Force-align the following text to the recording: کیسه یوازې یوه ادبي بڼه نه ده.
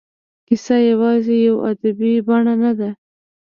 کیسه 0.47 0.75
یوازې 0.91 1.35
یوه 1.47 1.61
ادبي 1.71 2.13
بڼه 2.27 2.53
نه 2.63 2.71
ده. 2.79 2.89